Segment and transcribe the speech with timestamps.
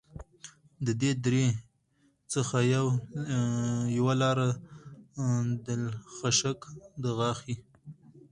[0.85, 1.45] د دې درې
[2.33, 2.57] څخه
[3.99, 4.47] یوه لاره
[5.65, 6.59] دلخشک
[7.03, 7.55] دغاښي